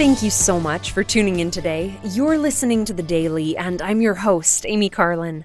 Thank 0.00 0.22
you 0.22 0.30
so 0.30 0.58
much 0.58 0.92
for 0.92 1.04
tuning 1.04 1.40
in 1.40 1.50
today. 1.50 1.94
You're 2.02 2.38
listening 2.38 2.86
to 2.86 2.94
The 2.94 3.02
Daily, 3.02 3.54
and 3.54 3.82
I'm 3.82 4.00
your 4.00 4.14
host, 4.14 4.64
Amy 4.66 4.88
Carlin. 4.88 5.44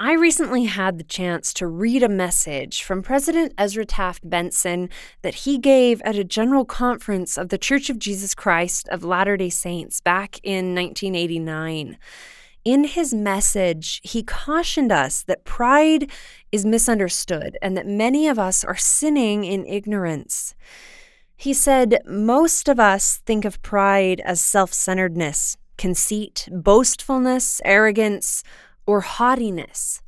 I 0.00 0.14
recently 0.14 0.64
had 0.64 0.96
the 0.96 1.04
chance 1.04 1.52
to 1.52 1.66
read 1.66 2.02
a 2.02 2.08
message 2.08 2.82
from 2.82 3.02
President 3.02 3.52
Ezra 3.58 3.84
Taft 3.84 4.30
Benson 4.30 4.88
that 5.20 5.34
he 5.34 5.58
gave 5.58 6.00
at 6.06 6.16
a 6.16 6.24
general 6.24 6.64
conference 6.64 7.36
of 7.36 7.50
the 7.50 7.58
Church 7.58 7.90
of 7.90 7.98
Jesus 7.98 8.34
Christ 8.34 8.88
of 8.88 9.04
Latter 9.04 9.36
day 9.36 9.50
Saints 9.50 10.00
back 10.00 10.40
in 10.42 10.74
1989. 10.74 11.98
In 12.64 12.84
his 12.84 13.12
message, 13.12 14.00
he 14.02 14.22
cautioned 14.22 14.90
us 14.90 15.22
that 15.24 15.44
pride 15.44 16.10
is 16.50 16.64
misunderstood 16.64 17.58
and 17.60 17.76
that 17.76 17.86
many 17.86 18.26
of 18.26 18.38
us 18.38 18.64
are 18.64 18.74
sinning 18.74 19.44
in 19.44 19.66
ignorance. 19.66 20.54
He 21.36 21.52
said, 21.52 22.00
Most 22.06 22.68
of 22.68 22.80
us 22.80 23.18
think 23.26 23.44
of 23.44 23.62
pride 23.62 24.20
as 24.24 24.40
self 24.40 24.72
centeredness, 24.72 25.56
conceit, 25.76 26.48
boastfulness, 26.50 27.60
arrogance, 27.64 28.42
or 28.86 29.02
haughtiness. 29.02 30.02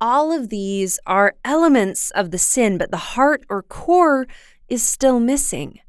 All 0.00 0.32
of 0.32 0.48
these 0.48 0.98
are 1.06 1.34
elements 1.44 2.10
of 2.12 2.30
the 2.30 2.38
sin, 2.38 2.78
but 2.78 2.90
the 2.90 3.14
heart 3.16 3.44
or 3.48 3.62
core 3.62 4.26
is 4.68 4.82
still 4.82 5.18
missing. 5.18 5.80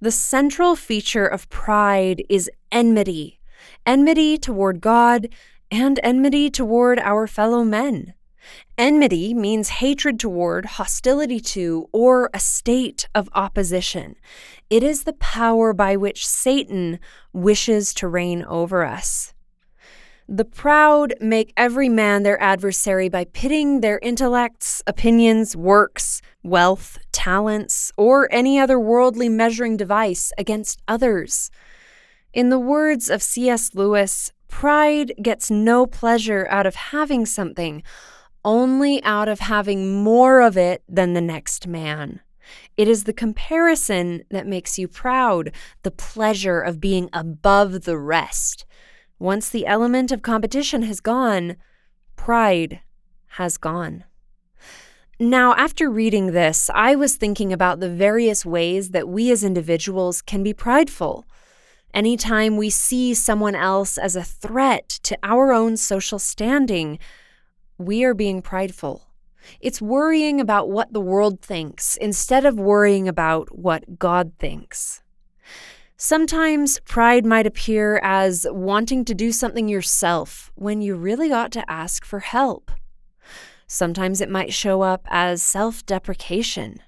The 0.00 0.10
central 0.10 0.76
feature 0.76 1.26
of 1.26 1.48
pride 1.50 2.22
is 2.28 2.50
enmity 2.72 3.40
enmity 3.86 4.38
toward 4.38 4.80
God 4.80 5.28
and 5.70 6.00
enmity 6.02 6.50
toward 6.50 6.98
our 6.98 7.26
fellow 7.26 7.64
men. 7.64 8.14
Enmity 8.78 9.34
means 9.34 9.68
hatred 9.68 10.18
toward, 10.18 10.64
hostility 10.64 11.40
to, 11.40 11.88
or 11.92 12.30
a 12.32 12.40
state 12.40 13.08
of 13.14 13.28
opposition. 13.34 14.16
It 14.70 14.82
is 14.82 15.04
the 15.04 15.12
power 15.14 15.72
by 15.72 15.96
which 15.96 16.26
Satan 16.26 16.98
wishes 17.32 17.92
to 17.94 18.08
reign 18.08 18.44
over 18.44 18.84
us. 18.84 19.34
The 20.32 20.44
proud 20.44 21.14
make 21.20 21.52
every 21.56 21.88
man 21.88 22.22
their 22.22 22.40
adversary 22.40 23.08
by 23.08 23.24
pitting 23.24 23.80
their 23.80 23.98
intellects, 23.98 24.80
opinions, 24.86 25.56
works, 25.56 26.22
wealth, 26.44 27.00
talents, 27.10 27.90
or 27.96 28.32
any 28.32 28.56
other 28.56 28.78
worldly 28.78 29.28
measuring 29.28 29.76
device 29.76 30.32
against 30.38 30.80
others. 30.86 31.50
In 32.32 32.48
the 32.48 32.60
words 32.60 33.10
of 33.10 33.24
C.S. 33.24 33.74
Lewis, 33.74 34.32
pride 34.46 35.12
gets 35.20 35.50
no 35.50 35.84
pleasure 35.84 36.46
out 36.48 36.64
of 36.64 36.76
having 36.76 37.26
something 37.26 37.82
only 38.44 39.02
out 39.02 39.28
of 39.28 39.40
having 39.40 40.02
more 40.02 40.40
of 40.40 40.56
it 40.56 40.82
than 40.88 41.14
the 41.14 41.20
next 41.20 41.66
man. 41.66 42.20
It 42.76 42.88
is 42.88 43.04
the 43.04 43.12
comparison 43.12 44.24
that 44.30 44.46
makes 44.46 44.78
you 44.78 44.88
proud, 44.88 45.52
the 45.82 45.90
pleasure 45.90 46.60
of 46.60 46.80
being 46.80 47.08
above 47.12 47.82
the 47.82 47.98
rest. 47.98 48.64
Once 49.18 49.48
the 49.48 49.66
element 49.66 50.10
of 50.10 50.22
competition 50.22 50.82
has 50.82 51.00
gone, 51.00 51.56
pride 52.16 52.80
has 53.34 53.56
gone. 53.58 54.04
Now, 55.18 55.54
after 55.54 55.90
reading 55.90 56.28
this, 56.28 56.70
I 56.74 56.94
was 56.94 57.16
thinking 57.16 57.52
about 57.52 57.80
the 57.80 57.90
various 57.90 58.46
ways 58.46 58.90
that 58.90 59.06
we 59.06 59.30
as 59.30 59.44
individuals 59.44 60.22
can 60.22 60.42
be 60.42 60.54
prideful. 60.54 61.26
Anytime 61.92 62.56
we 62.56 62.70
see 62.70 63.12
someone 63.12 63.54
else 63.54 63.98
as 63.98 64.16
a 64.16 64.24
threat 64.24 64.88
to 65.02 65.18
our 65.22 65.52
own 65.52 65.76
social 65.76 66.18
standing, 66.18 66.98
we 67.80 68.04
are 68.04 68.14
being 68.14 68.42
prideful. 68.42 69.06
It's 69.60 69.80
worrying 69.80 70.40
about 70.40 70.68
what 70.68 70.92
the 70.92 71.00
world 71.00 71.40
thinks 71.40 71.96
instead 71.96 72.44
of 72.44 72.60
worrying 72.60 73.08
about 73.08 73.58
what 73.58 73.98
God 73.98 74.32
thinks. 74.38 75.02
Sometimes 75.96 76.80
pride 76.80 77.26
might 77.26 77.46
appear 77.46 78.00
as 78.02 78.46
wanting 78.50 79.04
to 79.06 79.14
do 79.14 79.32
something 79.32 79.68
yourself 79.68 80.52
when 80.54 80.80
you 80.80 80.96
really 80.96 81.32
ought 81.32 81.52
to 81.52 81.70
ask 81.70 82.04
for 82.04 82.20
help. 82.20 82.70
Sometimes 83.66 84.20
it 84.20 84.30
might 84.30 84.52
show 84.52 84.82
up 84.82 85.06
as 85.10 85.42
self 85.42 85.84
deprecation. 85.86 86.80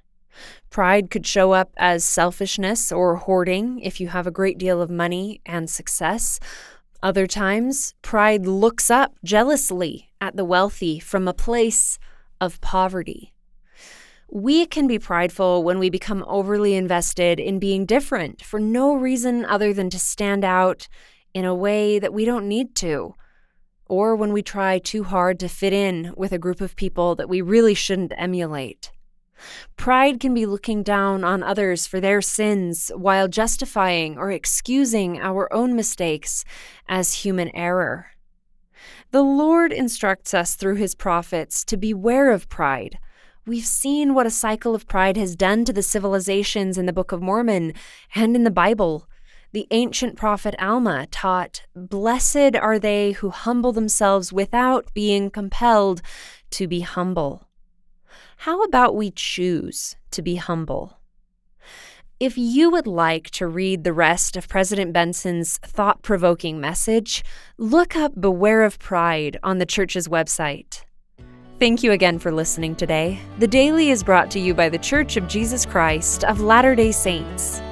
Pride 0.71 1.11
could 1.11 1.27
show 1.27 1.53
up 1.53 1.73
as 1.77 2.05
selfishness 2.05 2.91
or 2.91 3.17
hoarding 3.17 3.81
if 3.81 4.01
you 4.01 4.09
have 4.09 4.27
a 4.27 4.31
great 4.31 4.57
deal 4.57 4.81
of 4.81 4.91
money 4.91 5.41
and 5.45 5.69
success, 5.69 6.41
other 7.03 7.27
times, 7.27 7.95
pride 8.03 8.47
looks 8.47 8.91
up 8.91 9.15
jealously 9.25 10.11
at 10.21 10.37
the 10.37 10.45
wealthy 10.45 11.01
from 11.01 11.27
a 11.27 11.35
place 11.35 11.99
of 12.41 12.61
poverty. 12.61 13.33
We 14.31 14.67
can 14.67 14.87
be 14.87 14.99
prideful 14.99 15.63
when 15.63 15.79
we 15.79 15.91
become 15.91 16.25
overly 16.27 16.75
invested 16.75 17.39
in 17.39 17.59
being 17.59 17.85
different 17.85 18.43
for 18.43 18.59
no 18.59 18.95
reason 18.95 19.45
other 19.45 19.75
than 19.75 19.91
to 19.91 19.99
stand 19.99 20.45
out 20.45 20.89
in 21.35 21.45
a 21.45 21.55
way 21.55 21.99
that 21.99 22.15
we 22.15 22.25
don't 22.25 22.49
need 22.49 22.75
to, 22.77 23.15
or 23.87 24.17
when 24.17 24.33
we 24.33 24.43
try 24.43 24.79
too 24.79 25.05
hard 25.05 25.39
to 25.41 25.49
fit 25.49 25.73
in 25.73 26.15
with 26.17 26.33
a 26.33 26.39
group 26.39 26.61
of 26.61 26.77
people 26.77 27.15
that 27.17 27.29
we 27.29 27.43
really 27.43 27.75
shouldn't 27.75 28.13
emulate. 28.17 28.91
Pride 29.77 30.21
can 30.21 30.35
be 30.35 30.47
looking 30.47 30.83
down 30.83 31.25
on 31.25 31.43
others 31.43 31.87
for 31.87 32.01
their 32.01 32.21
sins 32.21 32.91
while 32.95 33.29
justifying 33.29 34.19
or 34.19 34.31
excusing 34.31 35.21
our 35.21 35.53
own 35.53 35.75
mistakes 35.75 36.45
as 36.89 37.25
human 37.25 37.55
error. 37.55 38.09
The 39.11 39.23
Lord 39.23 39.73
instructs 39.73 40.33
us 40.33 40.55
through 40.55 40.77
his 40.77 40.95
prophets 40.95 41.65
to 41.67 41.77
beware 41.77 42.31
of 42.31 42.49
pride. 42.49 42.99
We've 43.45 43.67
seen 43.67 44.15
what 44.15 44.27
a 44.27 44.31
cycle 44.31 44.75
of 44.75 44.87
pride 44.87 45.17
has 45.17 45.37
done 45.37 45.65
to 45.65 45.73
the 45.73 45.83
civilizations 45.83 46.79
in 46.79 46.87
the 46.87 46.93
Book 46.93 47.13
of 47.13 47.21
Mormon 47.21 47.75
and 48.15 48.37
in 48.37 48.45
the 48.45 48.51
Bible. 48.51 49.09
The 49.53 49.67
ancient 49.71 50.17
prophet 50.17 50.55
Alma 50.59 51.09
taught, 51.11 51.63
Blessed 51.75 52.57
are 52.57 52.79
they 52.79 53.13
who 53.13 53.29
humble 53.31 53.73
themselves 53.73 54.33
without 54.33 54.95
being 54.95 55.29
compelled 55.29 56.01
to 56.53 56.67
be 56.67 56.81
humble. 56.81 57.49
How 58.43 58.63
about 58.63 58.97
we 58.97 59.13
choose 59.13 59.95
to 60.11 60.21
be 60.21 60.35
humble? 60.35 60.99
If 62.19 62.37
you 62.37 62.73
would 62.73 62.89
like 62.89 63.31
to 63.39 63.47
read 63.47 63.85
the 63.85 63.93
rest 63.93 64.37
of 64.37 64.49
President 64.49 64.93
Benson's 64.93 65.59
thought 65.59 66.03
provoking 66.03 66.61
message, 66.61 67.23
look 67.57 67.95
up 67.95 68.21
Beware 68.21 68.65
of 68.65 68.81
Pride 68.81 69.39
on 69.45 69.59
the 69.59 69.65
church's 69.65 70.09
website. 70.09 70.83
Thank 71.61 71.85
you 71.85 71.93
again 71.93 72.19
for 72.19 72.33
listening 72.33 72.75
today. 72.75 73.21
The 73.39 73.47
Daily 73.47 73.91
is 73.91 74.03
brought 74.03 74.29
to 74.33 74.41
you 74.41 74.55
by 74.55 74.69
the 74.69 74.79
Church 74.79 75.17
of 75.17 75.29
Jesus 75.29 75.65
Christ 75.65 76.25
of 76.25 76.41
Latter 76.41 76.75
day 76.75 76.91
Saints. 76.91 77.63